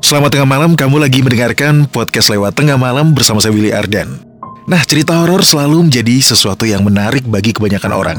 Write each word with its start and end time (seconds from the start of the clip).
Selamat 0.00 0.32
tengah 0.32 0.48
malam, 0.48 0.72
kamu 0.72 0.96
lagi 0.96 1.20
mendengarkan 1.20 1.84
podcast 1.84 2.32
lewat 2.32 2.56
tengah 2.56 2.80
malam 2.80 3.12
bersama 3.12 3.36
saya 3.36 3.52
Willy 3.52 3.68
Ardan. 3.68 4.16
Nah, 4.64 4.80
cerita 4.88 5.12
horor 5.12 5.44
selalu 5.44 5.92
menjadi 5.92 6.24
sesuatu 6.24 6.64
yang 6.64 6.80
menarik 6.80 7.28
bagi 7.28 7.52
kebanyakan 7.52 7.92
orang. 7.92 8.18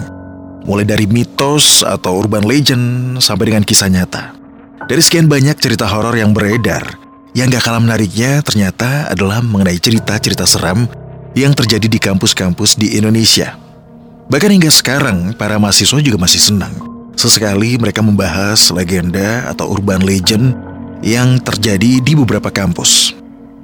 Mulai 0.69 0.85
dari 0.85 1.09
mitos 1.09 1.81
atau 1.81 2.21
urban 2.21 2.45
legend 2.45 3.17
sampai 3.17 3.49
dengan 3.49 3.65
kisah 3.65 3.89
nyata. 3.89 4.37
Dari 4.85 5.01
sekian 5.01 5.25
banyak 5.25 5.57
cerita 5.57 5.89
horor 5.89 6.13
yang 6.13 6.37
beredar, 6.37 6.85
yang 7.33 7.49
gak 7.49 7.65
kalah 7.65 7.81
menariknya 7.81 8.45
ternyata 8.45 9.09
adalah 9.09 9.41
mengenai 9.41 9.81
cerita-cerita 9.81 10.45
seram 10.45 10.85
yang 11.33 11.57
terjadi 11.57 11.89
di 11.89 11.97
kampus-kampus 11.97 12.77
di 12.77 12.93
Indonesia. 12.93 13.57
Bahkan 14.29 14.53
hingga 14.53 14.69
sekarang, 14.69 15.33
para 15.33 15.57
mahasiswa 15.57 15.97
juga 15.97 16.21
masih 16.21 16.45
senang. 16.45 16.77
Sesekali 17.17 17.81
mereka 17.81 18.05
membahas 18.05 18.69
legenda 18.69 19.49
atau 19.49 19.65
urban 19.73 20.05
legend 20.05 20.70
yang 21.01 21.41
terjadi 21.41 22.01
di 22.01 22.13
beberapa 22.13 22.49
kampus. 22.53 23.17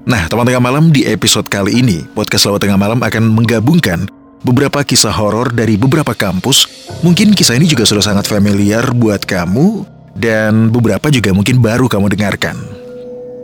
Nah, 0.08 0.26
teman 0.32 0.48
tengah 0.48 0.64
malam 0.64 0.90
di 0.90 1.04
episode 1.06 1.46
kali 1.52 1.84
ini, 1.84 2.04
podcast 2.16 2.48
Lewat 2.48 2.64
Tengah 2.64 2.80
Malam 2.80 3.00
akan 3.04 3.24
menggabungkan 3.28 4.08
beberapa 4.40 4.80
kisah 4.82 5.12
horor 5.12 5.52
dari 5.52 5.76
beberapa 5.76 6.16
kampus. 6.16 6.66
Mungkin 7.04 7.36
kisah 7.36 7.60
ini 7.60 7.68
juga 7.68 7.84
sudah 7.84 8.04
sangat 8.04 8.26
familiar 8.26 8.96
buat 8.96 9.28
kamu 9.28 9.84
dan 10.16 10.72
beberapa 10.72 11.12
juga 11.12 11.36
mungkin 11.36 11.60
baru 11.60 11.86
kamu 11.92 12.08
dengarkan. 12.16 12.56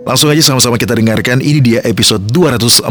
Langsung 0.04 0.32
aja 0.32 0.44
sama-sama 0.44 0.76
kita 0.76 0.96
dengarkan, 0.96 1.40
ini 1.40 1.64
dia 1.64 1.80
episode 1.88 2.28
245 2.32 2.88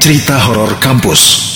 Cerita 0.00 0.36
Horor 0.38 0.76
Kampus. 0.78 1.55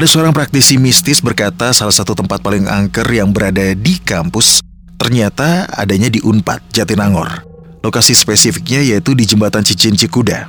Ada 0.00 0.16
seorang 0.16 0.32
praktisi 0.32 0.80
mistis 0.80 1.20
berkata 1.20 1.76
salah 1.76 1.92
satu 1.92 2.16
tempat 2.16 2.40
paling 2.40 2.64
angker 2.64 3.04
yang 3.12 3.36
berada 3.36 3.76
di 3.76 4.00
kampus 4.00 4.64
ternyata 4.96 5.68
adanya 5.76 6.08
di 6.08 6.24
Unpad, 6.24 6.72
Jatinangor. 6.72 7.44
Lokasi 7.84 8.16
spesifiknya 8.16 8.80
yaitu 8.80 9.12
di 9.12 9.28
Jembatan 9.28 9.60
Cincin 9.60 10.00
Cikuda. 10.00 10.48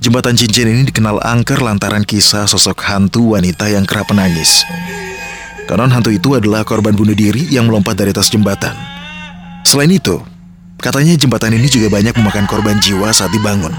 Jembatan 0.00 0.40
Cincin 0.40 0.72
ini 0.72 0.88
dikenal 0.88 1.20
angker 1.20 1.60
lantaran 1.60 2.00
kisah 2.00 2.48
sosok 2.48 2.80
hantu 2.88 3.36
wanita 3.36 3.68
yang 3.68 3.84
kerap 3.84 4.08
menangis. 4.08 4.64
Konon 5.68 5.92
hantu 5.92 6.08
itu 6.08 6.32
adalah 6.40 6.64
korban 6.64 6.96
bunuh 6.96 7.12
diri 7.12 7.52
yang 7.52 7.68
melompat 7.68 8.00
dari 8.00 8.16
atas 8.16 8.32
jembatan. 8.32 8.72
Selain 9.68 9.92
itu, 9.92 10.16
katanya 10.80 11.12
jembatan 11.20 11.52
ini 11.60 11.68
juga 11.68 11.92
banyak 11.92 12.16
memakan 12.16 12.48
korban 12.48 12.80
jiwa 12.80 13.12
saat 13.12 13.36
dibangun. 13.36 13.76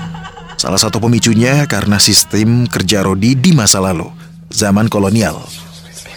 Salah 0.61 0.77
satu 0.77 1.01
pemicunya 1.01 1.65
karena 1.65 1.97
sistem 1.97 2.69
kerja 2.69 3.01
Rodi 3.01 3.33
di 3.33 3.57
masa 3.57 3.81
lalu– 3.81 4.05
zaman 4.53 4.87
kolonial. 4.87 5.41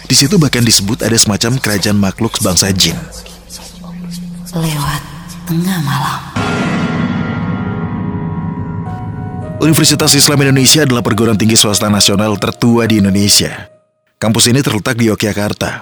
Di 0.07 0.15
situ 0.15 0.39
bahkan 0.39 0.63
disebut 0.63 1.03
ada 1.03 1.17
semacam 1.19 1.59
kerajaan 1.59 1.99
makhluk 1.99 2.39
bangsa 2.39 2.71
jin. 2.71 2.95
Lewat 4.55 5.01
tengah 5.43 5.79
malam. 5.83 6.21
Universitas 9.57 10.13
Islam 10.13 10.47
Indonesia 10.47 10.85
adalah 10.85 11.01
perguruan 11.01 11.35
tinggi 11.35 11.57
swasta 11.57 11.89
nasional 11.89 12.37
tertua 12.37 12.85
di 12.85 13.01
Indonesia. 13.01 13.67
Kampus 14.21 14.53
ini 14.53 14.61
terletak 14.61 14.95
di 14.95 15.09
Yogyakarta. 15.09 15.81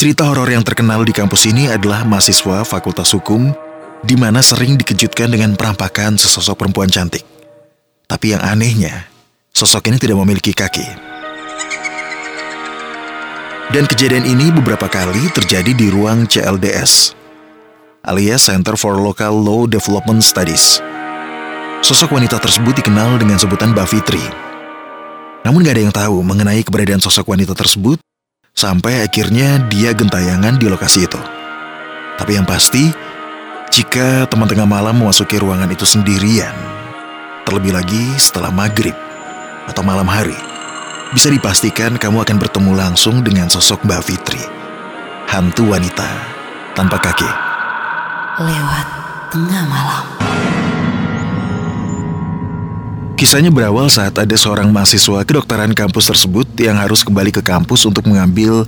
Cerita 0.00 0.26
horor 0.26 0.48
yang 0.48 0.64
terkenal 0.64 1.04
di 1.06 1.12
kampus 1.14 1.46
ini 1.46 1.68
adalah 1.70 2.02
mahasiswa 2.08 2.64
Fakultas 2.66 3.12
Hukum 3.14 3.52
di 4.02 4.18
mana 4.18 4.42
sering 4.42 4.74
dikejutkan 4.74 5.30
dengan 5.30 5.54
perampakan 5.54 6.18
sesosok 6.18 6.58
perempuan 6.58 6.90
cantik. 6.90 7.22
Tapi 8.10 8.34
yang 8.34 8.42
anehnya, 8.42 9.06
sosok 9.54 9.92
ini 9.92 10.02
tidak 10.02 10.18
memiliki 10.18 10.50
kaki. 10.50 11.11
Dan 13.72 13.88
kejadian 13.88 14.28
ini 14.28 14.52
beberapa 14.52 14.84
kali 14.84 15.32
terjadi 15.32 15.72
di 15.72 15.88
ruang 15.88 16.28
CLDS, 16.28 17.16
alias 18.04 18.44
Center 18.44 18.76
for 18.76 19.00
Local 19.00 19.32
Law 19.32 19.64
Development 19.64 20.20
Studies. 20.20 20.76
Sosok 21.80 22.20
wanita 22.20 22.36
tersebut 22.36 22.76
dikenal 22.76 23.16
dengan 23.16 23.40
sebutan 23.40 23.72
Mbak 23.72 23.88
Fitri. 23.88 24.20
Namun 25.48 25.64
gak 25.64 25.72
ada 25.72 25.82
yang 25.88 25.94
tahu 25.96 26.20
mengenai 26.20 26.60
keberadaan 26.60 27.00
sosok 27.00 27.32
wanita 27.32 27.56
tersebut 27.56 27.96
sampai 28.52 29.08
akhirnya 29.08 29.64
dia 29.72 29.96
gentayangan 29.96 30.60
di 30.60 30.68
lokasi 30.68 31.08
itu. 31.08 31.20
Tapi 32.20 32.36
yang 32.36 32.44
pasti, 32.44 32.92
jika 33.72 34.28
teman 34.28 34.52
tengah 34.52 34.68
malam 34.68 35.00
memasuki 35.00 35.40
ruangan 35.40 35.72
itu 35.72 35.88
sendirian, 35.88 36.52
terlebih 37.48 37.72
lagi 37.72 38.04
setelah 38.20 38.52
maghrib 38.52 38.92
atau 39.64 39.80
malam 39.80 40.04
hari, 40.04 40.36
bisa 41.12 41.28
dipastikan 41.28 42.00
kamu 42.00 42.24
akan 42.24 42.36
bertemu 42.40 42.72
langsung 42.72 43.20
dengan 43.20 43.44
sosok 43.52 43.84
Mbak 43.84 44.00
Fitri, 44.00 44.40
hantu 45.28 45.68
wanita 45.68 46.08
tanpa 46.72 46.96
kaki. 46.96 47.28
Lewat 48.40 48.86
tengah 49.28 49.64
malam. 49.68 50.04
Kisahnya 53.20 53.52
berawal 53.52 53.92
saat 53.92 54.16
ada 54.16 54.34
seorang 54.34 54.72
mahasiswa 54.72 55.22
kedokteran 55.22 55.76
kampus 55.76 56.10
tersebut 56.10 56.48
yang 56.58 56.80
harus 56.80 57.04
kembali 57.04 57.30
ke 57.30 57.44
kampus 57.44 57.84
untuk 57.84 58.08
mengambil 58.08 58.64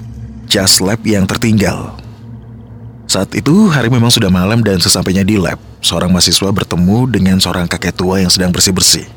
jas 0.47 0.85
lab 0.85 1.01
yang 1.03 1.25
tertinggal. 1.25 1.97
Saat 3.09 3.33
itu 3.35 3.73
hari 3.73 3.89
memang 3.89 4.13
sudah 4.13 4.29
malam 4.29 4.61
dan 4.61 4.79
sesampainya 4.79 5.25
di 5.25 5.41
lab, 5.41 5.57
seorang 5.81 6.13
mahasiswa 6.13 6.53
bertemu 6.53 7.09
dengan 7.09 7.37
seorang 7.41 7.65
kakek 7.67 7.97
tua 7.97 8.21
yang 8.21 8.29
sedang 8.29 8.53
bersih-bersih. 8.53 9.09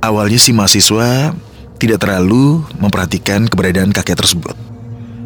Awalnya 0.00 0.38
si 0.38 0.54
mahasiswa 0.54 1.34
tidak 1.78 2.02
terlalu 2.02 2.62
memperhatikan 2.78 3.46
keberadaan 3.50 3.90
kakek 3.90 4.18
tersebut. 4.18 4.54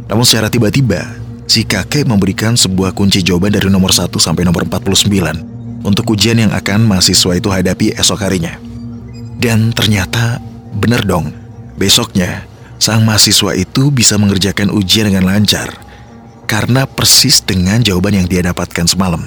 Namun 0.08 0.24
secara 0.24 0.48
tiba-tiba, 0.48 1.04
si 1.44 1.64
kakek 1.64 2.08
memberikan 2.08 2.56
sebuah 2.56 2.96
kunci 2.96 3.20
jawaban 3.20 3.52
dari 3.52 3.68
nomor 3.68 3.92
1 3.92 4.08
sampai 4.16 4.44
nomor 4.44 4.64
49 4.64 5.84
untuk 5.84 6.04
ujian 6.12 6.36
yang 6.40 6.52
akan 6.52 6.84
mahasiswa 6.88 7.32
itu 7.36 7.48
hadapi 7.48 7.94
esok 7.94 8.20
harinya. 8.24 8.56
Dan 9.38 9.70
ternyata 9.70 10.42
benar 10.74 11.06
dong, 11.06 11.30
besoknya 11.78 12.44
sang 12.78 13.06
mahasiswa 13.06 13.54
itu 13.54 13.90
bisa 13.94 14.18
mengerjakan 14.18 14.70
ujian 14.74 15.10
dengan 15.10 15.30
lancar 15.30 15.70
karena 16.48 16.88
persis 16.88 17.44
dengan 17.44 17.84
jawaban 17.84 18.16
yang 18.16 18.26
dia 18.26 18.40
dapatkan 18.42 18.88
semalam. 18.88 19.20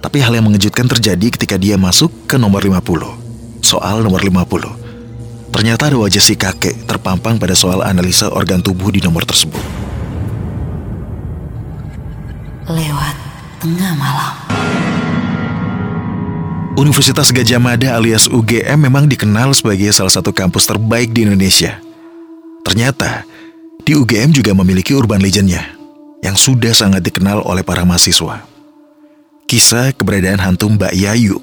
Tapi 0.00 0.22
hal 0.24 0.32
yang 0.32 0.48
mengejutkan 0.48 0.88
terjadi 0.88 1.28
ketika 1.36 1.60
dia 1.60 1.76
masuk 1.76 2.08
ke 2.24 2.40
nomor 2.40 2.64
50. 2.64 3.60
Soal 3.60 4.00
nomor 4.00 4.24
50. 4.24 4.89
Ternyata 5.50 5.90
ada 5.90 5.98
wajah 5.98 6.22
si 6.22 6.38
kakek 6.38 6.86
terpampang 6.86 7.36
pada 7.36 7.58
soal 7.58 7.82
analisa 7.82 8.30
organ 8.30 8.62
tubuh 8.62 8.94
di 8.94 9.02
nomor 9.02 9.26
tersebut. 9.26 9.60
Lewat 12.70 13.16
tengah 13.58 13.92
malam. 13.98 14.34
Universitas 16.78 17.34
Gajah 17.34 17.60
Mada 17.60 17.98
alias 17.98 18.30
UGM 18.30 18.88
memang 18.88 19.10
dikenal 19.10 19.52
sebagai 19.52 19.90
salah 19.90 20.14
satu 20.14 20.30
kampus 20.30 20.70
terbaik 20.70 21.10
di 21.10 21.26
Indonesia. 21.26 21.82
Ternyata, 22.62 23.26
di 23.82 23.98
UGM 23.98 24.30
juga 24.30 24.54
memiliki 24.54 24.94
urban 24.94 25.18
legendnya 25.18 25.66
yang 26.22 26.38
sudah 26.38 26.72
sangat 26.72 27.02
dikenal 27.02 27.42
oleh 27.42 27.66
para 27.66 27.82
mahasiswa. 27.82 28.46
Kisah 29.50 29.92
keberadaan 29.98 30.38
hantu 30.38 30.70
Mbak 30.70 30.94
Yayu 30.94 31.42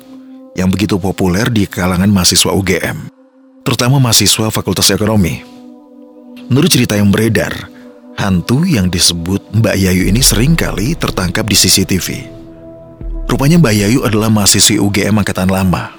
yang 0.55 0.71
begitu 0.71 0.95
populer 0.95 1.51
di 1.51 1.67
kalangan 1.67 2.07
mahasiswa 2.07 2.55
UGM 2.55 3.16
terutama 3.67 3.99
mahasiswa 3.99 4.47
Fakultas 4.47 4.87
Ekonomi. 4.95 5.43
Menurut 6.47 6.71
cerita 6.71 6.95
yang 6.95 7.11
beredar, 7.11 7.51
hantu 8.15 8.63
yang 8.63 8.87
disebut 8.87 9.43
Mbak 9.51 9.75
Yayu 9.75 10.07
ini 10.07 10.23
sering 10.23 10.55
kali 10.55 10.95
tertangkap 10.95 11.43
di 11.43 11.59
CCTV. 11.59 12.31
Rupanya 13.27 13.59
Mbak 13.59 13.75
Yayu 13.75 13.99
adalah 14.07 14.31
mahasiswi 14.31 14.79
UGM 14.79 15.19
angkatan 15.19 15.51
lama. 15.51 15.91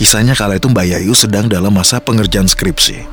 Kisahnya 0.00 0.32
kala 0.32 0.56
itu 0.56 0.72
Mbak 0.72 0.86
Yayu 0.88 1.12
sedang 1.12 1.44
dalam 1.44 1.76
masa 1.76 2.00
pengerjaan 2.00 2.48
skripsi. 2.48 3.04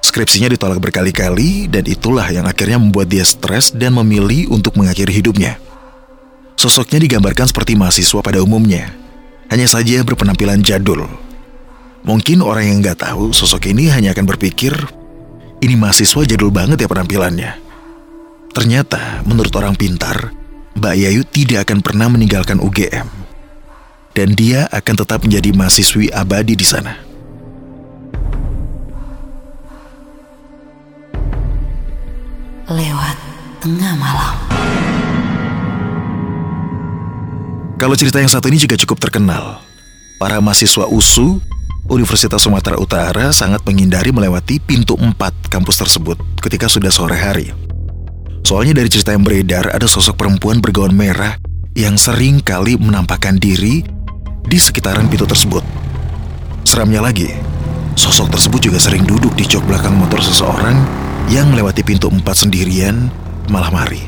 Skripsinya 0.00 0.48
ditolak 0.48 0.80
berkali-kali 0.80 1.68
dan 1.68 1.84
itulah 1.84 2.24
yang 2.32 2.48
akhirnya 2.48 2.80
membuat 2.80 3.12
dia 3.12 3.28
stres 3.28 3.76
dan 3.76 3.92
memilih 3.92 4.48
untuk 4.48 4.80
mengakhiri 4.80 5.20
hidupnya. 5.20 5.60
Sosoknya 6.56 6.96
digambarkan 6.96 7.44
seperti 7.44 7.76
mahasiswa 7.76 8.24
pada 8.24 8.40
umumnya, 8.40 8.88
hanya 9.52 9.68
saja 9.68 10.00
berpenampilan 10.00 10.64
jadul 10.64 11.04
Mungkin 12.00 12.40
orang 12.40 12.64
yang 12.64 12.78
nggak 12.80 13.04
tahu 13.04 13.36
sosok 13.36 13.68
ini 13.68 13.92
hanya 13.92 14.16
akan 14.16 14.24
berpikir, 14.24 14.72
ini 15.60 15.76
mahasiswa 15.76 16.24
jadul 16.24 16.48
banget 16.48 16.80
ya 16.80 16.88
penampilannya. 16.88 17.52
Ternyata, 18.56 19.20
menurut 19.28 19.52
orang 19.52 19.76
pintar, 19.76 20.32
Mbak 20.80 20.94
Yayu 20.96 21.22
tidak 21.28 21.68
akan 21.68 21.84
pernah 21.84 22.08
meninggalkan 22.08 22.56
UGM. 22.56 23.04
Dan 24.10 24.34
dia 24.34 24.66
akan 24.72 24.94
tetap 25.06 25.22
menjadi 25.22 25.54
mahasiswi 25.54 26.10
abadi 26.10 26.56
di 26.56 26.66
sana. 26.66 26.98
Lewat 32.66 33.16
tengah 33.60 33.94
malam. 34.00 34.34
Kalau 37.76 37.94
cerita 37.94 38.18
yang 38.18 38.32
satu 38.32 38.48
ini 38.48 38.58
juga 38.58 38.74
cukup 38.80 38.98
terkenal. 38.98 39.62
Para 40.20 40.40
mahasiswa 40.42 40.84
USU 40.88 41.40
Universitas 41.90 42.46
Sumatera 42.46 42.78
Utara 42.78 43.34
sangat 43.34 43.66
menghindari 43.66 44.14
melewati 44.14 44.62
pintu 44.62 44.94
4 44.94 45.50
kampus 45.50 45.82
tersebut 45.82 46.14
ketika 46.38 46.70
sudah 46.70 46.86
sore 46.86 47.18
hari. 47.18 47.50
Soalnya 48.46 48.78
dari 48.78 48.86
cerita 48.86 49.10
yang 49.10 49.26
beredar 49.26 49.74
ada 49.74 49.90
sosok 49.90 50.14
perempuan 50.14 50.62
bergaun 50.62 50.94
merah 50.94 51.34
yang 51.74 51.98
sering 51.98 52.38
kali 52.46 52.78
menampakkan 52.78 53.42
diri 53.42 53.82
di 54.46 54.54
sekitaran 54.54 55.10
pintu 55.10 55.26
tersebut. 55.26 55.66
Seramnya 56.62 57.02
lagi, 57.02 57.34
sosok 57.98 58.38
tersebut 58.38 58.70
juga 58.70 58.78
sering 58.78 59.02
duduk 59.02 59.34
di 59.34 59.42
jok 59.42 59.66
belakang 59.66 59.98
motor 59.98 60.22
seseorang 60.22 60.78
yang 61.26 61.50
melewati 61.50 61.82
pintu 61.82 62.06
4 62.06 62.22
sendirian 62.22 63.10
malam 63.50 63.74
hari. 63.74 64.06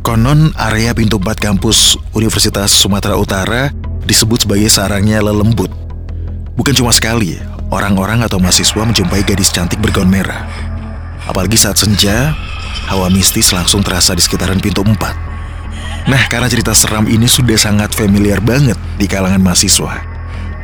Konon 0.00 0.56
area 0.56 0.96
pintu 0.96 1.20
4 1.20 1.36
kampus 1.36 2.00
Universitas 2.16 2.72
Sumatera 2.72 3.20
Utara 3.20 3.68
disebut 4.08 4.48
sebagai 4.48 4.72
sarangnya 4.72 5.20
lelembut. 5.20 5.83
Bukan 6.54 6.70
cuma 6.70 6.94
sekali, 6.94 7.34
orang-orang 7.74 8.22
atau 8.22 8.38
mahasiswa 8.38 8.86
menjumpai 8.86 9.26
gadis 9.26 9.50
cantik 9.50 9.82
bergaun 9.82 10.06
merah. 10.06 10.46
Apalagi 11.26 11.58
saat 11.58 11.74
senja, 11.74 12.30
hawa 12.86 13.10
mistis 13.10 13.50
langsung 13.50 13.82
terasa 13.82 14.14
di 14.14 14.22
sekitaran 14.22 14.62
pintu 14.62 14.86
4. 14.86 14.94
Nah, 16.06 16.22
karena 16.30 16.46
cerita 16.46 16.70
seram 16.70 17.10
ini 17.10 17.26
sudah 17.26 17.58
sangat 17.58 17.90
familiar 17.96 18.38
banget 18.38 18.78
di 19.00 19.10
kalangan 19.10 19.42
mahasiswa. 19.42 20.04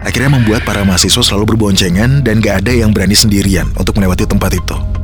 Akhirnya 0.07 0.39
membuat 0.39 0.63
para 0.63 0.87
mahasiswa 0.87 1.21
selalu 1.27 1.57
berboncengan 1.57 2.23
dan 2.23 2.39
gak 2.39 2.65
ada 2.65 2.73
yang 2.73 2.95
berani 2.95 3.19
sendirian 3.19 3.67
untuk 3.75 3.99
melewati 3.99 4.31
tempat 4.31 4.55
itu. 4.55 5.00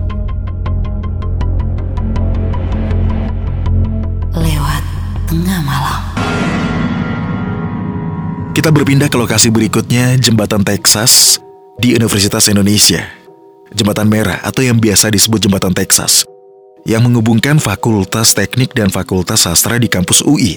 Kita 8.57 8.73
berpindah 8.73 9.13
ke 9.13 9.21
lokasi 9.21 9.53
berikutnya, 9.53 10.17
Jembatan 10.17 10.65
Texas 10.65 11.37
di 11.77 11.93
Universitas 11.93 12.49
Indonesia. 12.49 13.05
Jembatan 13.69 14.09
Merah 14.09 14.41
atau 14.41 14.65
yang 14.65 14.81
biasa 14.81 15.13
disebut 15.13 15.45
Jembatan 15.45 15.77
Texas, 15.77 16.25
yang 16.89 17.05
menghubungkan 17.05 17.61
Fakultas 17.61 18.33
Teknik 18.33 18.73
dan 18.73 18.89
Fakultas 18.89 19.45
Sastra 19.45 19.77
di 19.77 19.93
kampus 19.93 20.25
UI. 20.25 20.57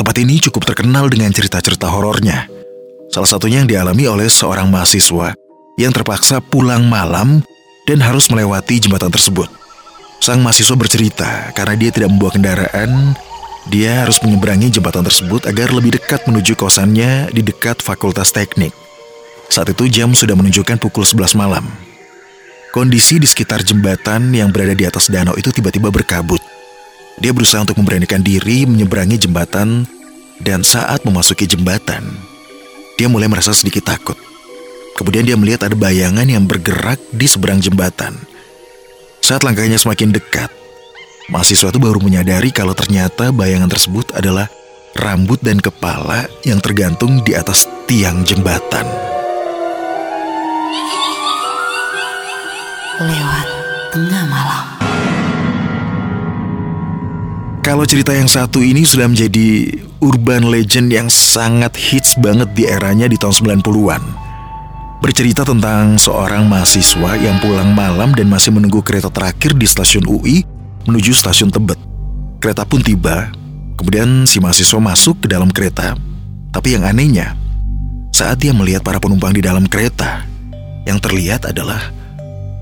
Tempat 0.00 0.16
ini 0.24 0.40
cukup 0.40 0.72
terkenal 0.72 1.12
dengan 1.12 1.28
cerita-cerita 1.28 1.92
horornya. 1.92 2.48
Salah 3.12 3.28
satunya 3.28 3.60
yang 3.60 3.68
dialami 3.68 4.08
oleh 4.08 4.32
seorang 4.32 4.72
mahasiswa 4.72 5.36
yang 5.76 5.92
terpaksa 5.92 6.40
pulang 6.40 6.88
malam 6.88 7.44
dan 7.84 8.00
harus 8.00 8.32
melewati 8.32 8.80
jembatan 8.80 9.12
tersebut. 9.12 9.52
Sang 10.24 10.40
mahasiswa 10.40 10.80
bercerita 10.80 11.52
karena 11.52 11.76
dia 11.76 11.92
tidak 11.92 12.08
membawa 12.08 12.32
kendaraan, 12.32 13.12
dia 13.68 14.04
harus 14.04 14.16
menyeberangi 14.24 14.72
jembatan 14.72 15.04
tersebut 15.04 15.44
agar 15.44 15.68
lebih 15.72 16.00
dekat 16.00 16.24
menuju 16.24 16.56
kosannya 16.56 17.28
di 17.28 17.44
dekat 17.44 17.84
Fakultas 17.84 18.32
Teknik. 18.32 18.72
Saat 19.52 19.72
itu 19.72 19.88
jam 19.92 20.12
sudah 20.16 20.32
menunjukkan 20.36 20.80
pukul 20.80 21.04
11 21.04 21.36
malam. 21.36 21.64
Kondisi 22.72 23.20
di 23.20 23.28
sekitar 23.28 23.64
jembatan 23.64 24.32
yang 24.32 24.52
berada 24.52 24.72
di 24.72 24.84
atas 24.84 25.08
danau 25.12 25.36
itu 25.36 25.52
tiba-tiba 25.52 25.88
berkabut. 25.92 26.40
Dia 27.20 27.32
berusaha 27.32 27.64
untuk 27.64 27.76
memberanikan 27.80 28.24
diri 28.24 28.64
menyeberangi 28.64 29.20
jembatan 29.20 29.84
dan 30.38 30.62
saat 30.62 31.02
memasuki 31.02 31.50
jembatan, 31.50 32.06
dia 32.94 33.10
mulai 33.10 33.26
merasa 33.26 33.50
sedikit 33.50 33.90
takut. 33.90 34.14
Kemudian 34.94 35.26
dia 35.26 35.34
melihat 35.38 35.66
ada 35.66 35.76
bayangan 35.78 36.26
yang 36.26 36.46
bergerak 36.46 36.98
di 37.10 37.26
seberang 37.26 37.58
jembatan. 37.58 38.14
Saat 39.22 39.42
langkahnya 39.42 39.78
semakin 39.78 40.14
dekat, 40.14 40.50
mahasiswa 41.28 41.68
itu 41.68 41.76
baru 41.80 42.00
menyadari 42.00 42.48
kalau 42.48 42.72
ternyata 42.72 43.28
bayangan 43.28 43.68
tersebut 43.68 44.16
adalah 44.16 44.48
rambut 44.96 45.36
dan 45.44 45.60
kepala 45.60 46.24
yang 46.42 46.56
tergantung 46.58 47.20
di 47.20 47.36
atas 47.36 47.68
tiang 47.84 48.24
jembatan. 48.24 48.88
Lewat 52.98 53.46
tengah 53.94 54.24
malam. 54.26 54.64
Kalau 57.60 57.84
cerita 57.84 58.16
yang 58.16 58.26
satu 58.26 58.64
ini 58.64 58.88
sudah 58.88 59.06
menjadi 59.06 59.76
urban 60.00 60.48
legend 60.48 60.88
yang 60.88 61.12
sangat 61.12 61.76
hits 61.76 62.16
banget 62.16 62.48
di 62.56 62.64
eranya 62.64 63.04
di 63.04 63.20
tahun 63.20 63.60
90-an. 63.60 64.02
Bercerita 65.04 65.44
tentang 65.44 66.00
seorang 66.00 66.48
mahasiswa 66.48 67.20
yang 67.20 67.36
pulang 67.38 67.70
malam 67.76 68.16
dan 68.16 68.26
masih 68.26 68.50
menunggu 68.50 68.80
kereta 68.80 69.12
terakhir 69.12 69.54
di 69.54 69.68
stasiun 69.68 70.08
UI 70.08 70.57
menuju 70.88 71.12
stasiun 71.12 71.52
Tebet. 71.52 71.76
Kereta 72.40 72.64
pun 72.64 72.80
tiba, 72.80 73.28
kemudian 73.76 74.24
si 74.24 74.40
mahasiswa 74.40 74.80
masuk 74.80 75.20
ke 75.20 75.26
dalam 75.28 75.52
kereta. 75.52 75.92
Tapi 76.48 76.80
yang 76.80 76.88
anehnya, 76.88 77.36
saat 78.16 78.40
dia 78.40 78.56
melihat 78.56 78.80
para 78.80 78.96
penumpang 78.96 79.36
di 79.36 79.44
dalam 79.44 79.68
kereta, 79.68 80.24
yang 80.88 80.96
terlihat 80.96 81.44
adalah 81.44 81.92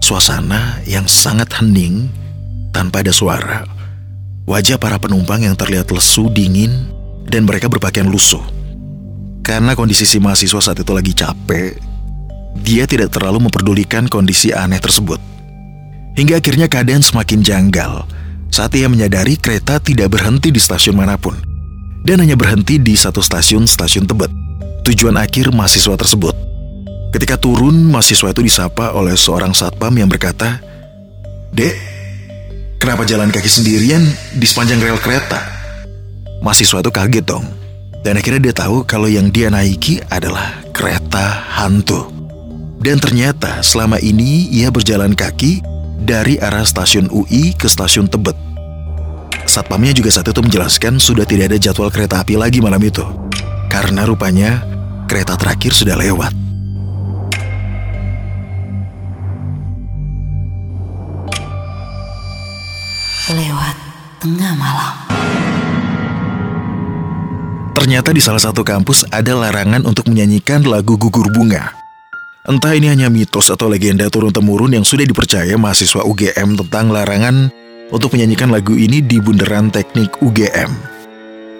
suasana 0.02 0.82
yang 0.82 1.06
sangat 1.06 1.54
hening 1.62 2.10
tanpa 2.74 3.06
ada 3.06 3.14
suara. 3.14 3.62
Wajah 4.46 4.78
para 4.78 4.98
penumpang 4.98 5.46
yang 5.46 5.54
terlihat 5.54 5.90
lesu, 5.94 6.26
dingin, 6.30 6.90
dan 7.30 7.46
mereka 7.46 7.70
berpakaian 7.70 8.10
lusuh. 8.10 8.42
Karena 9.46 9.78
kondisi 9.78 10.02
si 10.02 10.18
mahasiswa 10.18 10.58
saat 10.58 10.78
itu 10.82 10.90
lagi 10.90 11.14
capek, 11.14 11.78
dia 12.58 12.86
tidak 12.90 13.14
terlalu 13.14 13.46
memperdulikan 13.46 14.10
kondisi 14.10 14.50
aneh 14.50 14.82
tersebut. 14.82 15.22
Hingga 16.18 16.40
akhirnya 16.40 16.66
keadaan 16.66 17.04
semakin 17.04 17.44
janggal 17.44 18.15
saat 18.50 18.72
ia 18.78 18.88
menyadari 18.88 19.36
kereta 19.36 19.78
tidak 19.82 20.16
berhenti 20.16 20.48
di 20.50 20.60
stasiun 20.60 20.96
mana 20.96 21.18
pun 21.20 21.36
dan 22.06 22.22
hanya 22.22 22.38
berhenti 22.38 22.78
di 22.78 22.94
satu 22.94 23.18
stasiun 23.18 23.66
stasiun 23.66 24.06
Tebet, 24.06 24.30
tujuan 24.86 25.18
akhir 25.18 25.50
mahasiswa 25.50 25.98
tersebut. 25.98 26.38
Ketika 27.10 27.34
turun, 27.34 27.74
mahasiswa 27.90 28.30
itu 28.30 28.46
disapa 28.46 28.94
oleh 28.94 29.18
seorang 29.18 29.50
satpam 29.50 29.90
yang 29.98 30.06
berkata, 30.06 30.62
Dek, 31.50 31.74
kenapa 32.78 33.02
jalan 33.02 33.34
kaki 33.34 33.50
sendirian 33.50 34.06
di 34.38 34.46
sepanjang 34.46 34.78
rel 34.78 35.02
kereta? 35.02 35.42
Mahasiswa 36.46 36.78
itu 36.78 36.90
kaget 36.94 37.26
dong. 37.26 37.42
Dan 38.06 38.22
akhirnya 38.22 38.52
dia 38.52 38.54
tahu 38.54 38.86
kalau 38.86 39.10
yang 39.10 39.34
dia 39.34 39.50
naiki 39.50 39.98
adalah 40.06 40.62
kereta 40.70 41.42
hantu. 41.58 42.06
Dan 42.78 43.02
ternyata 43.02 43.66
selama 43.66 43.98
ini 43.98 44.46
ia 44.54 44.70
berjalan 44.70 45.10
kaki 45.10 45.58
dari 46.00 46.36
arah 46.36 46.64
stasiun 46.64 47.08
UI 47.08 47.56
ke 47.56 47.66
stasiun 47.66 48.06
Tebet. 48.06 48.36
Satpamnya 49.46 49.94
juga 49.94 50.10
saat 50.12 50.28
itu 50.28 50.42
menjelaskan 50.42 50.98
sudah 50.98 51.24
tidak 51.24 51.54
ada 51.54 51.58
jadwal 51.58 51.88
kereta 51.88 52.20
api 52.20 52.36
lagi 52.36 52.58
malam 52.60 52.82
itu. 52.82 53.02
Karena 53.70 54.04
rupanya 54.04 54.60
kereta 55.06 55.38
terakhir 55.38 55.72
sudah 55.72 55.94
lewat. 55.94 56.34
Lewat 63.26 63.76
tengah 64.22 64.52
malam. 64.54 64.94
Ternyata 67.76 68.10
di 68.10 68.18
salah 68.18 68.42
satu 68.42 68.66
kampus 68.66 69.06
ada 69.14 69.30
larangan 69.36 69.86
untuk 69.86 70.10
menyanyikan 70.10 70.66
lagu 70.66 70.98
gugur 70.98 71.30
bunga. 71.30 71.85
Entah 72.46 72.78
ini 72.78 72.86
hanya 72.86 73.10
mitos 73.10 73.50
atau 73.50 73.66
legenda 73.66 74.06
turun-temurun 74.06 74.78
yang 74.78 74.86
sudah 74.86 75.02
dipercaya 75.02 75.58
mahasiswa 75.58 76.06
UGM 76.06 76.54
tentang 76.54 76.94
larangan 76.94 77.50
untuk 77.90 78.14
menyanyikan 78.14 78.54
lagu 78.54 78.78
ini 78.78 79.02
di 79.02 79.18
bundaran 79.18 79.66
teknik 79.66 80.14
UGM. 80.22 80.70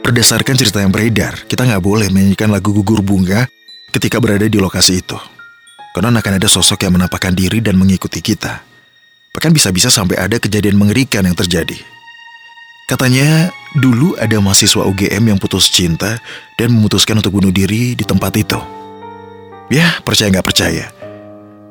Berdasarkan 0.06 0.54
cerita 0.54 0.78
yang 0.78 0.94
beredar, 0.94 1.42
kita 1.50 1.66
nggak 1.66 1.82
boleh 1.82 2.06
menyanyikan 2.14 2.54
lagu 2.54 2.70
gugur 2.70 3.02
bunga 3.02 3.50
ketika 3.90 4.22
berada 4.22 4.46
di 4.46 4.62
lokasi 4.62 5.02
itu. 5.02 5.18
Karena 5.90 6.22
akan 6.22 6.38
ada 6.38 6.46
sosok 6.46 6.86
yang 6.86 6.94
menampakkan 6.94 7.34
diri 7.34 7.58
dan 7.58 7.74
mengikuti 7.74 8.22
kita. 8.22 8.62
Bahkan 9.34 9.50
bisa-bisa 9.50 9.90
sampai 9.90 10.22
ada 10.22 10.38
kejadian 10.38 10.78
mengerikan 10.78 11.26
yang 11.26 11.34
terjadi. 11.34 11.82
Katanya 12.86 13.50
dulu 13.74 14.14
ada 14.14 14.38
mahasiswa 14.38 14.86
UGM 14.86 15.34
yang 15.34 15.38
putus 15.42 15.66
cinta 15.66 16.22
dan 16.54 16.70
memutuskan 16.70 17.18
untuk 17.18 17.42
bunuh 17.42 17.50
diri 17.50 17.98
di 17.98 18.06
tempat 18.06 18.38
itu. 18.38 18.85
Ya, 19.66 19.98
percaya 20.06 20.30
nggak 20.30 20.46
percaya. 20.46 20.94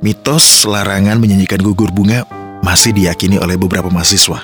Mitos 0.03 0.67
larangan 0.67 1.15
menyanyikan 1.15 1.63
gugur 1.63 1.95
bunga 1.95 2.27
masih 2.59 2.91
diyakini 2.91 3.39
oleh 3.39 3.55
beberapa 3.55 3.87
mahasiswa. 3.87 4.43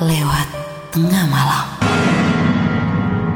Lewat 0.00 0.48
tengah 0.96 1.24
malam. 1.28 1.66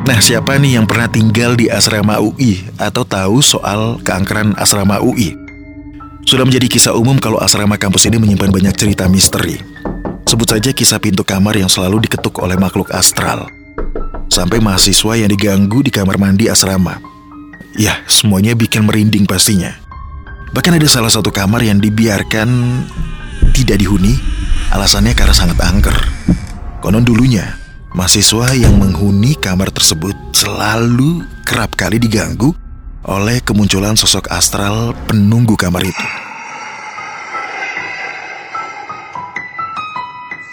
Nah, 0.09 0.19
siapa 0.19 0.57
nih 0.57 0.81
yang 0.81 0.89
pernah 0.89 1.13
tinggal 1.13 1.53
di 1.53 1.69
asrama 1.69 2.17
UI 2.17 2.65
atau 2.81 3.05
tahu 3.05 3.45
soal 3.45 4.01
keangkeran 4.01 4.57
asrama 4.57 4.99
UI? 5.05 5.37
Sudah 6.25 6.49
menjadi 6.49 6.73
kisah 6.73 6.97
umum 6.97 7.21
kalau 7.21 7.37
asrama 7.37 7.77
kampus 7.77 8.09
ini 8.09 8.17
menyimpan 8.17 8.49
banyak 8.49 8.75
cerita 8.81 9.05
misteri. 9.13 9.61
Sebut 10.25 10.49
saja 10.49 10.73
kisah 10.73 10.97
pintu 10.97 11.21
kamar 11.21 11.61
yang 11.61 11.69
selalu 11.69 12.09
diketuk 12.09 12.41
oleh 12.41 12.57
makhluk 12.57 12.89
astral. 12.97 13.62
Sampai 14.33 14.65
mahasiswa 14.65 15.13
yang 15.13 15.29
diganggu 15.29 15.85
di 15.85 15.93
kamar 15.93 16.17
mandi 16.17 16.49
asrama. 16.49 16.97
Ya, 17.77 18.01
semuanya 18.09 18.57
bikin 18.57 18.89
merinding 18.89 19.29
pastinya. 19.29 19.77
Bahkan 20.57 20.81
ada 20.81 20.89
salah 20.89 21.13
satu 21.13 21.29
kamar 21.29 21.61
yang 21.61 21.77
dibiarkan 21.77 22.49
tidak 23.53 23.85
dihuni 23.85 24.17
Alasannya 24.73 25.13
karena 25.13 25.37
sangat 25.37 25.61
angker. 25.61 25.93
Konon 26.81 27.05
dulunya, 27.05 27.61
mahasiswa 27.93 28.57
yang 28.57 28.81
menghuni 28.81 29.37
kamar 29.37 29.69
tersebut 29.69 30.17
selalu 30.33 31.29
kerap 31.45 31.77
kali 31.77 32.01
diganggu 32.01 32.57
oleh 33.05 33.45
kemunculan 33.45 34.01
sosok 34.01 34.33
astral 34.33 34.97
penunggu 35.05 35.61
kamar 35.61 35.85
itu. 35.85 36.07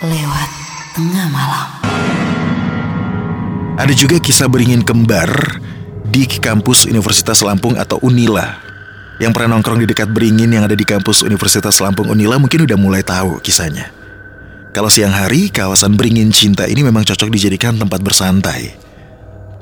Lewat 0.04 0.50
tengah 0.92 1.28
malam. 1.32 1.99
Ada 3.80 3.96
juga 3.96 4.20
kisah 4.20 4.52
beringin 4.52 4.84
kembar 4.84 5.32
di 6.04 6.28
kampus 6.28 6.84
Universitas 6.84 7.40
Lampung 7.40 7.80
atau 7.80 7.96
Unila. 8.04 8.60
Yang 9.24 9.32
pernah 9.40 9.56
nongkrong 9.56 9.80
di 9.80 9.88
dekat 9.88 10.12
beringin 10.12 10.52
yang 10.52 10.68
ada 10.68 10.76
di 10.76 10.84
kampus 10.84 11.24
Universitas 11.24 11.80
Lampung 11.80 12.12
Unila 12.12 12.36
mungkin 12.36 12.68
udah 12.68 12.76
mulai 12.76 13.08
tahu 13.08 13.40
kisahnya. 13.40 13.88
Kalau 14.76 14.92
siang 14.92 15.16
hari, 15.16 15.48
kawasan 15.48 15.96
beringin 15.96 16.28
cinta 16.36 16.68
ini 16.68 16.84
memang 16.84 17.08
cocok 17.08 17.32
dijadikan 17.32 17.80
tempat 17.80 18.04
bersantai. 18.04 18.76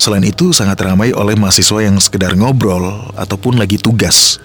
Selain 0.02 0.26
itu, 0.26 0.50
sangat 0.50 0.82
ramai 0.82 1.14
oleh 1.14 1.38
mahasiswa 1.38 1.78
yang 1.86 2.02
sekedar 2.02 2.34
ngobrol 2.34 3.14
ataupun 3.22 3.62
lagi 3.62 3.78
tugas. 3.78 4.42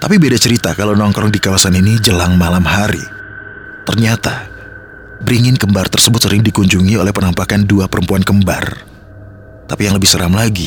Tapi 0.00 0.16
beda 0.16 0.40
cerita 0.40 0.72
kalau 0.72 0.96
nongkrong 0.96 1.28
di 1.28 1.36
kawasan 1.36 1.76
ini 1.76 2.00
jelang 2.00 2.40
malam 2.40 2.64
hari. 2.64 3.04
Ternyata, 3.84 4.48
beringin 5.20 5.60
kembar 5.60 5.92
tersebut 5.92 6.24
sering 6.24 6.40
dikunjungi 6.40 6.96
oleh 6.96 7.12
penampakan 7.12 7.68
dua 7.68 7.84
perempuan 7.84 8.24
kembar 8.24 8.89
tapi 9.70 9.86
yang 9.86 9.94
lebih 9.94 10.10
seram 10.10 10.34
lagi, 10.34 10.66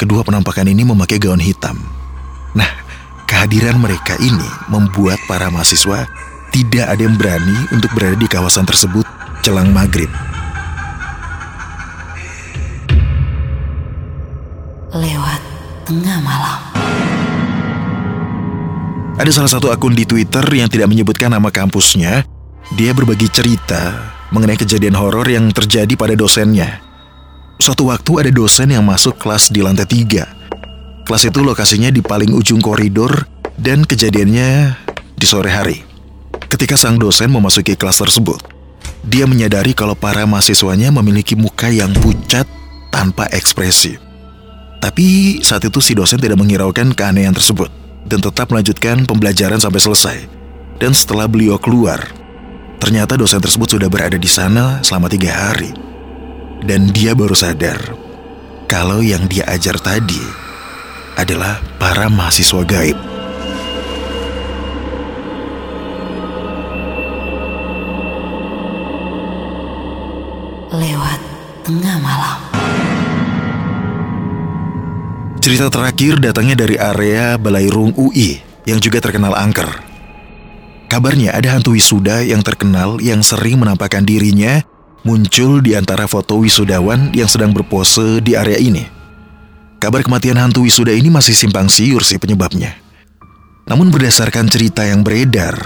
kedua 0.00 0.24
penampakan 0.24 0.72
ini 0.72 0.88
memakai 0.88 1.20
gaun 1.20 1.36
hitam. 1.36 1.76
Nah, 2.56 2.72
kehadiran 3.28 3.76
mereka 3.76 4.16
ini 4.24 4.48
membuat 4.72 5.20
para 5.28 5.52
mahasiswa 5.52 6.08
tidak 6.48 6.86
ada 6.88 7.02
yang 7.04 7.20
berani 7.20 7.68
untuk 7.76 7.92
berada 7.92 8.16
di 8.16 8.24
kawasan 8.24 8.64
tersebut 8.64 9.04
jelang 9.44 9.68
maghrib. 9.68 10.08
Lewat 14.96 15.40
tengah 15.84 16.18
malam. 16.24 16.58
Ada 19.20 19.28
salah 19.36 19.52
satu 19.52 19.68
akun 19.68 19.92
di 19.92 20.08
Twitter 20.08 20.42
yang 20.56 20.72
tidak 20.72 20.88
menyebutkan 20.88 21.28
nama 21.28 21.52
kampusnya. 21.52 22.24
Dia 22.72 22.96
berbagi 22.96 23.28
cerita 23.28 24.08
mengenai 24.32 24.56
kejadian 24.56 24.96
horor 24.96 25.28
yang 25.28 25.52
terjadi 25.52 25.92
pada 26.00 26.16
dosennya. 26.16 26.89
Suatu 27.60 27.92
waktu 27.92 28.24
ada 28.24 28.32
dosen 28.32 28.72
yang 28.72 28.80
masuk 28.80 29.20
kelas 29.20 29.52
di 29.52 29.60
lantai 29.60 29.84
tiga. 29.84 30.24
Kelas 31.04 31.28
itu 31.28 31.44
lokasinya 31.44 31.92
di 31.92 32.00
paling 32.00 32.32
ujung 32.32 32.56
koridor 32.56 33.28
dan 33.60 33.84
kejadiannya 33.84 34.80
di 35.12 35.26
sore 35.28 35.52
hari. 35.52 35.84
Ketika 36.48 36.80
sang 36.80 36.96
dosen 36.96 37.28
memasuki 37.28 37.76
kelas 37.76 38.00
tersebut, 38.00 38.40
dia 39.04 39.28
menyadari 39.28 39.76
kalau 39.76 39.92
para 39.92 40.24
mahasiswanya 40.24 40.88
memiliki 40.88 41.36
muka 41.36 41.68
yang 41.68 41.92
pucat 42.00 42.48
tanpa 42.88 43.28
ekspresi. 43.28 44.00
Tapi 44.80 45.38
saat 45.44 45.60
itu 45.60 45.84
si 45.84 45.92
dosen 45.92 46.16
tidak 46.16 46.40
menghiraukan 46.40 46.96
keanehan 46.96 47.36
tersebut 47.36 47.68
dan 48.08 48.24
tetap 48.24 48.48
melanjutkan 48.48 49.04
pembelajaran 49.04 49.60
sampai 49.60 49.84
selesai. 49.84 50.18
Dan 50.80 50.96
setelah 50.96 51.28
beliau 51.28 51.60
keluar, 51.60 52.08
ternyata 52.80 53.20
dosen 53.20 53.44
tersebut 53.44 53.76
sudah 53.76 53.92
berada 53.92 54.16
di 54.16 54.30
sana 54.32 54.80
selama 54.80 55.12
tiga 55.12 55.28
hari 55.28 55.89
dan 56.64 56.92
dia 56.92 57.16
baru 57.16 57.32
sadar 57.32 57.78
kalau 58.70 59.02
yang 59.02 59.26
dia 59.26 59.42
ajar 59.50 59.74
tadi 59.80 60.22
adalah 61.18 61.58
para 61.76 62.06
mahasiswa 62.06 62.62
gaib. 62.64 62.98
Lewat 70.70 71.20
tengah 71.66 71.96
malam. 71.98 72.38
Cerita 75.42 75.66
terakhir 75.66 76.22
datangnya 76.22 76.54
dari 76.54 76.76
area 76.78 77.34
Balairung 77.40 77.96
UI 77.98 78.38
yang 78.68 78.78
juga 78.78 79.02
terkenal 79.02 79.34
angker. 79.34 79.68
Kabarnya 80.86 81.34
ada 81.34 81.58
hantu 81.58 81.74
wisuda 81.74 82.22
yang 82.22 82.42
terkenal 82.46 83.02
yang 83.02 83.22
sering 83.22 83.58
menampakkan 83.58 84.06
dirinya 84.06 84.62
muncul 85.02 85.64
di 85.64 85.72
antara 85.76 86.04
foto 86.04 86.40
wisudawan 86.40 87.12
yang 87.16 87.28
sedang 87.28 87.54
berpose 87.54 88.20
di 88.20 88.36
area 88.36 88.60
ini. 88.60 88.84
Kabar 89.80 90.04
kematian 90.04 90.36
hantu 90.36 90.68
wisuda 90.68 90.92
ini 90.92 91.08
masih 91.08 91.32
simpang 91.32 91.68
siur 91.72 92.04
sih 92.04 92.20
penyebabnya. 92.20 92.76
Namun 93.64 93.88
berdasarkan 93.88 94.50
cerita 94.50 94.84
yang 94.84 95.00
beredar, 95.00 95.56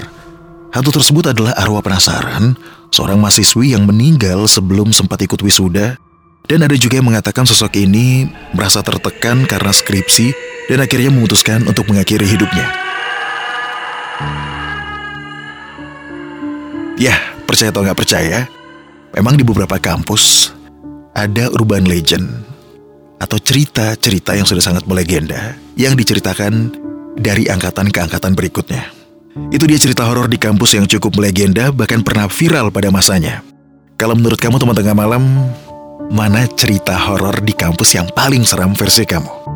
hantu 0.70 1.00
tersebut 1.00 1.34
adalah 1.34 1.56
arwah 1.58 1.82
penasaran 1.82 2.54
seorang 2.94 3.18
mahasiswi 3.18 3.74
yang 3.74 3.90
meninggal 3.90 4.46
sebelum 4.46 4.94
sempat 4.94 5.18
ikut 5.26 5.42
wisuda 5.42 5.98
dan 6.44 6.60
ada 6.62 6.76
juga 6.76 7.00
yang 7.00 7.08
mengatakan 7.08 7.48
sosok 7.48 7.74
ini 7.80 8.28
merasa 8.52 8.84
tertekan 8.84 9.48
karena 9.48 9.72
skripsi 9.72 10.30
dan 10.68 10.84
akhirnya 10.84 11.10
memutuskan 11.10 11.64
untuk 11.64 11.88
mengakhiri 11.88 12.28
hidupnya. 12.28 12.68
Ya, 16.94 17.18
percaya 17.48 17.74
atau 17.74 17.82
nggak 17.82 17.98
percaya, 17.98 18.46
Memang 19.14 19.38
di 19.38 19.46
beberapa 19.46 19.78
kampus 19.78 20.50
ada 21.14 21.46
urban 21.54 21.86
legend 21.86 22.26
atau 23.22 23.38
cerita-cerita 23.38 24.34
yang 24.34 24.42
sudah 24.42 24.58
sangat 24.58 24.90
melegenda 24.90 25.54
yang 25.78 25.94
diceritakan 25.94 26.74
dari 27.14 27.46
angkatan 27.46 27.94
ke 27.94 27.98
angkatan 28.02 28.34
berikutnya. 28.34 28.90
Itu 29.54 29.70
dia 29.70 29.78
cerita 29.78 30.02
horor 30.10 30.26
di 30.26 30.34
kampus 30.34 30.74
yang 30.74 30.90
cukup 30.90 31.14
melegenda 31.14 31.70
bahkan 31.70 32.02
pernah 32.02 32.26
viral 32.26 32.74
pada 32.74 32.90
masanya. 32.90 33.46
Kalau 33.94 34.18
menurut 34.18 34.42
kamu 34.42 34.58
teman 34.58 34.74
tengah 34.74 34.98
malam, 34.98 35.22
mana 36.10 36.50
cerita 36.50 36.98
horor 36.98 37.38
di 37.38 37.54
kampus 37.54 37.94
yang 37.94 38.10
paling 38.18 38.42
seram 38.42 38.74
versi 38.74 39.06
kamu? 39.06 39.53